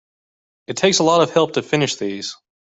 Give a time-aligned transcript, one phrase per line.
[0.65, 2.35] It takes a lot of help to finish these.